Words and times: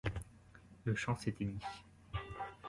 Le 0.83 0.95
chant 0.95 1.15
s’éteignit. 1.15 1.61